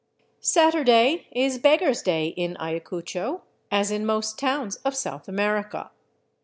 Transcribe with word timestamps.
Saturday 0.39 1.27
is 1.31 1.59
beggar's 1.59 2.01
day 2.01 2.29
in 2.29 2.57
Ayacucho, 2.59 3.41
as 3.69 3.91
in 3.91 4.03
most 4.03 4.39
towns 4.39 4.77
of 4.77 4.95
South 4.95 5.27
America. 5.27 5.91